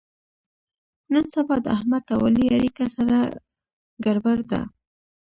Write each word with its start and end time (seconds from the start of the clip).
نن 1.11 1.25
سبا 1.33 1.55
د 1.63 1.67
احمد 1.77 2.03
او 2.13 2.19
علي 2.27 2.45
اړیکه 2.57 2.85
سره 2.95 3.17
ګړبړ 4.05 4.37
ده. 4.51 4.61